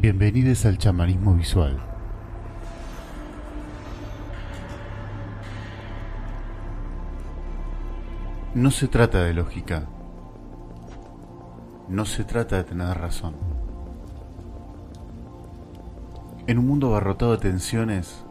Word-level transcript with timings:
Bienvenidos 0.00 0.64
al 0.64 0.78
chamanismo 0.78 1.34
visual. 1.34 1.78
No 8.54 8.70
se 8.70 8.88
trata 8.88 9.24
de 9.24 9.34
lógica. 9.34 9.84
No 11.86 12.06
se 12.06 12.24
trata 12.24 12.56
de 12.56 12.64
tener 12.64 12.96
razón. 12.96 13.34
En 16.46 16.58
un 16.58 16.66
mundo 16.66 16.86
abarrotado 16.86 17.32
de 17.32 17.50
tensiones, 17.50 18.24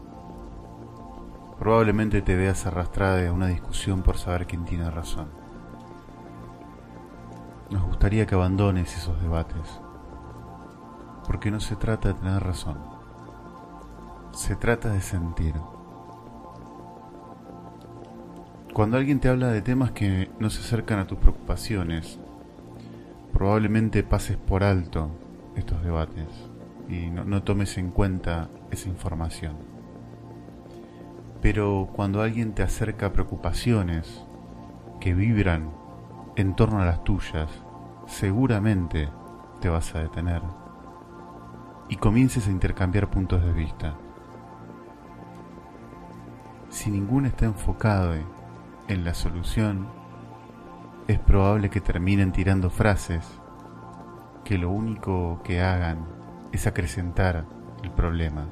probablemente 1.60 2.24
te 2.24 2.36
veas 2.36 2.66
arrastrada 2.66 3.30
a 3.30 3.32
una 3.32 3.46
discusión 3.46 4.02
por 4.02 4.18
saber 4.18 4.48
quién 4.48 4.66
tiene 4.66 4.90
razón. 4.90 5.28
Nos 7.70 7.84
gustaría 7.84 8.26
que 8.26 8.34
abandones 8.34 8.98
esos 8.98 9.22
debates 9.22 9.82
porque 11.30 11.52
no 11.52 11.60
se 11.60 11.76
trata 11.76 12.08
de 12.08 12.16
tener 12.16 12.42
razón, 12.42 12.80
se 14.32 14.56
trata 14.56 14.90
de 14.90 15.00
sentir. 15.00 15.54
Cuando 18.74 18.98
alguien 18.98 19.20
te 19.20 19.30
habla 19.30 19.50
de 19.50 19.62
temas 19.62 19.92
que 19.92 20.32
no 20.40 20.50
se 20.50 20.62
acercan 20.62 20.98
a 20.98 21.06
tus 21.06 21.20
preocupaciones, 21.20 22.20
probablemente 23.32 24.02
pases 24.02 24.38
por 24.38 24.64
alto 24.64 25.12
estos 25.56 25.84
debates 25.84 26.26
y 26.90 27.12
no, 27.12 27.44
tomes 27.44 27.78
en 27.78 27.92
cuenta 27.92 28.50
esa 28.72 28.90
información. 28.90 29.56
Pero 31.44 31.90
cuando 31.96 32.24
alguien 32.24 32.54
te 32.54 32.64
acerca 32.64 33.14
preocupaciones 33.14 34.26
que 35.00 35.14
vibran 35.14 35.70
en 36.38 36.56
torno 36.56 36.82
a 36.82 36.86
las 36.86 37.04
tuyas, 37.04 37.52
seguramente 38.08 39.10
te 39.62 39.70
vas 39.70 39.94
a 39.94 40.00
detener 40.00 40.42
y 41.90 41.98
comiences 41.98 42.48
a 42.48 42.52
intercambiar 42.52 43.10
puntos 43.10 43.44
de 43.44 43.52
vista. 43.52 43.98
Si 46.70 46.90
ninguno 46.90 47.28
está 47.28 47.46
enfocado 47.46 48.14
en 48.88 49.04
la 49.04 49.14
solución, 49.14 49.88
es 51.08 51.20
probable 51.20 51.70
que 51.70 51.82
terminen 51.82 52.32
tirando 52.32 52.70
frases 52.70 53.28
que 54.46 54.58
lo 54.58 54.70
único 54.70 55.42
que 55.44 55.62
hagan 55.62 56.06
es 56.52 56.68
acrecentar 56.68 57.46
el 57.84 57.92
problema 57.92 58.48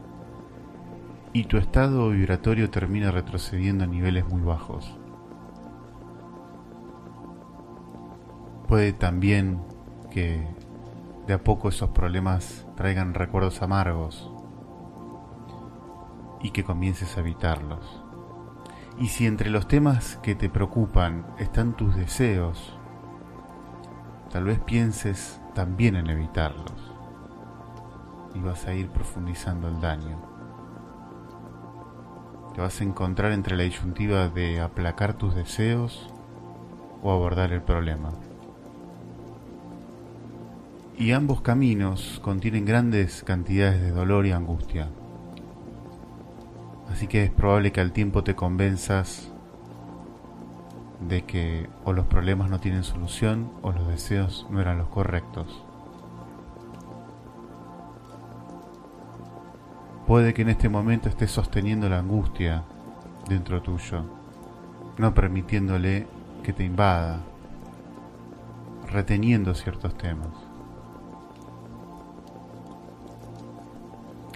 y 1.38 1.44
tu 1.44 1.58
estado 1.58 2.10
vibratorio 2.10 2.72
termina 2.72 3.12
retrocediendo 3.12 3.84
a 3.84 3.88
niveles 3.88 4.28
muy 4.28 4.42
bajos. 4.42 4.98
Puede 8.68 8.92
también 8.94 9.62
que 10.10 10.48
de 11.28 11.34
a 11.34 11.44
poco 11.44 11.68
esos 11.68 11.90
problemas 11.90 12.66
traigan 12.76 13.14
recuerdos 13.14 13.62
amargos 13.62 14.32
y 16.42 16.52
que 16.52 16.64
comiences 16.64 17.18
a 17.18 17.20
evitarlos. 17.20 18.02
Y 18.98 19.10
si 19.10 19.28
entre 19.28 19.50
los 19.50 19.68
temas 19.68 20.18
que 20.24 20.36
te 20.36 20.50
preocupan 20.50 21.28
están 21.38 21.76
tus 21.76 21.96
deseos, 21.98 22.80
tal 24.32 24.46
vez 24.46 24.60
pienses 24.60 25.42
también 25.54 25.98
en 25.98 26.10
evitarlos 26.10 26.94
y 28.34 28.40
vas 28.40 28.66
a 28.66 28.74
ir 28.74 28.90
profundizando 28.90 29.68
el 29.68 29.82
daño. 29.82 30.18
Te 32.56 32.62
vas 32.62 32.80
a 32.80 32.84
encontrar 32.86 33.34
entre 33.34 33.58
la 33.58 33.64
disyuntiva 33.64 34.30
de 34.30 34.62
aplacar 34.62 35.14
tus 35.14 35.36
deseos 35.36 36.10
o 37.04 37.12
abordar 37.12 37.52
el 37.52 37.62
problema 37.62 38.12
y 40.98 41.12
ambos 41.12 41.42
caminos 41.42 42.20
contienen 42.24 42.66
grandes 42.66 43.24
cantidades 43.24 43.80
de 43.82 43.92
dolor 43.92 44.26
y 44.26 44.32
angustia. 44.32 44.90
Así 46.92 47.08
que 47.08 47.24
es 47.24 47.30
probable 47.30 47.72
que 47.72 47.82
al 47.82 47.92
tiempo 47.92 48.24
te 48.24 48.36
convenzas 48.36 49.32
de 51.08 51.24
que 51.24 51.70
o 51.84 51.94
los 51.94 52.08
problemas 52.08 52.50
no 52.50 52.60
tienen 52.60 52.84
solución 52.84 53.52
o 53.62 53.72
los 53.72 53.88
deseos 53.88 54.48
no 54.50 54.60
eran 54.60 54.80
los 54.80 54.90
correctos. 54.90 55.64
Puede 60.08 60.34
que 60.34 60.42
en 60.42 60.50
este 60.50 60.70
momento 60.70 61.10
estés 61.10 61.30
sosteniendo 61.30 61.90
la 61.90 62.00
angustia 62.00 62.64
dentro 63.30 63.62
tuyo, 63.62 64.04
no 64.98 65.14
permitiéndole 65.14 66.08
que 66.42 66.54
te 66.54 66.64
invada, 66.64 67.20
reteniendo 68.90 69.54
ciertos 69.54 69.96
temas. 69.96 70.47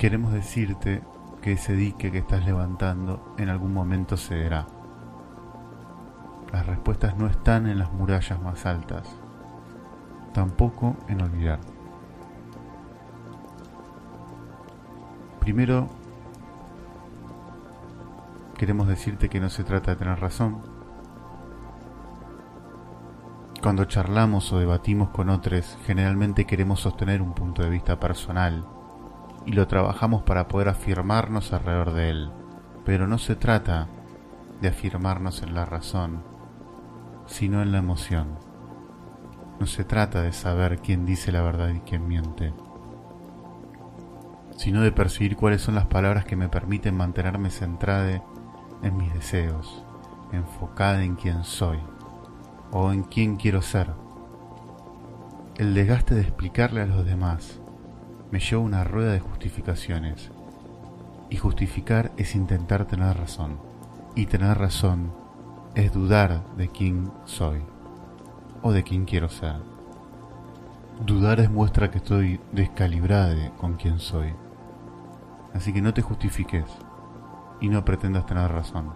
Queremos 0.02 0.34
decirte 0.34 1.04
que 1.44 1.52
ese 1.52 1.76
dique 1.76 2.12
que 2.12 2.18
estás 2.18 2.44
levantando 2.44 3.36
en 3.38 3.50
algún 3.50 3.72
momento 3.72 4.18
cederá. 4.18 4.66
Las 6.52 6.66
respuestas 6.66 7.16
no 7.18 7.28
están 7.28 7.68
en 7.68 7.78
las 7.78 7.94
murallas 7.94 8.42
más 8.42 8.66
altas, 8.66 9.08
tampoco 10.34 10.96
en 11.08 11.22
olvidar. 11.22 11.60
Primero, 15.40 15.88
queremos 18.58 18.88
decirte 18.88 19.30
que 19.30 19.40
no 19.40 19.52
se 19.52 19.64
trata 19.64 19.92
de 19.92 19.98
tener 19.98 20.20
razón. 20.20 20.64
Cuando 23.62 23.86
charlamos 23.86 24.52
o 24.52 24.58
debatimos 24.58 25.12
con 25.12 25.30
otros, 25.30 25.78
generalmente 25.86 26.46
queremos 26.46 26.80
sostener 26.80 27.22
un 27.22 27.36
punto 27.36 27.62
de 27.62 27.70
vista 27.70 28.00
personal 28.00 28.66
y 29.46 29.54
lo 29.54 29.68
trabajamos 29.68 30.24
para 30.24 30.48
poder 30.48 30.70
afirmarnos 30.70 31.54
alrededor 31.54 31.94
de 31.94 32.10
él. 32.10 32.32
Pero 32.86 33.08
no 33.08 33.18
se 33.18 33.36
trata 33.36 33.88
de 34.62 34.70
afirmarnos 34.70 35.42
en 35.42 35.54
la 35.54 35.66
razón, 35.66 36.24
sino 37.26 37.62
en 37.62 37.72
la 37.72 37.80
emoción. 37.80 38.38
No 39.60 39.68
se 39.68 39.84
trata 39.84 40.22
de 40.22 40.34
saber 40.34 40.80
quién 40.80 41.06
dice 41.06 41.32
la 41.32 41.42
verdad 41.42 41.70
y 41.70 41.80
quién 41.82 42.08
miente, 42.08 42.54
sino 44.58 44.82
de 44.82 44.92
percibir 44.92 45.36
cuáles 45.36 45.62
son 45.62 45.76
las 45.76 45.86
palabras 45.86 46.26
que 46.26 46.36
me 46.36 46.50
permiten 46.50 46.98
mantenerme 46.98 47.52
centrada 47.52 48.24
en 48.82 48.98
mis 48.98 49.14
deseos, 49.14 49.84
enfocada 50.32 51.04
en 51.04 51.16
quién 51.16 51.44
soy 51.44 51.78
o 52.72 52.92
en 52.92 53.04
quién 53.04 53.36
quiero 53.36 53.62
ser. 53.62 53.92
El 55.58 55.76
desgaste 55.76 56.16
de 56.16 56.22
explicarle 56.22 56.82
a 56.82 56.88
los 56.88 57.06
demás 57.06 57.61
me 58.32 58.40
lleva 58.40 58.62
una 58.62 58.84
rueda 58.84 59.12
de 59.12 59.20
justificaciones. 59.20 60.32
Y 61.30 61.38
justificar 61.38 62.12
es 62.18 62.36
intentar 62.36 62.86
tener 62.86 63.18
razón. 63.18 63.60
Y 64.16 64.26
tener 64.26 64.58
razón 64.58 65.12
es 65.76 65.94
dudar 65.94 66.44
de 66.56 66.70
quién 66.70 67.12
soy 67.26 67.62
o 68.62 68.72
de 68.72 68.84
quién 68.84 69.06
quiero 69.06 69.30
ser. 69.30 69.58
Dudar 71.06 71.40
es 71.40 71.50
muestra 71.50 71.92
que 71.92 71.98
estoy 71.98 72.40
descalibrada 72.52 73.52
con 73.58 73.76
quién 73.76 74.00
soy. 74.00 74.34
Así 75.54 75.74
que 75.74 75.82
no 75.82 75.94
te 75.94 76.02
justifiques 76.02 76.66
y 77.60 77.70
no 77.70 77.84
pretendas 77.84 78.26
tener 78.26 78.52
razón. 78.52 78.94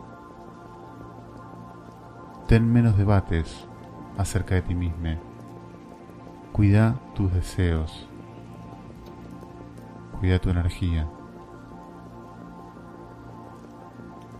Ten 2.47 2.71
menos 2.71 2.97
debates 2.97 3.67
acerca 4.17 4.55
de 4.55 4.61
ti 4.61 4.75
mismo. 4.75 5.19
Cuida 6.53 6.95
tus 7.15 7.33
deseos 7.33 8.07
Cuida 10.19 10.39
tu 10.39 10.49
energía. 10.49 11.07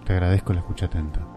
Te 0.06 0.14
agradezco 0.14 0.54
la 0.54 0.60
escucha 0.60 0.86
atenta. 0.86 1.35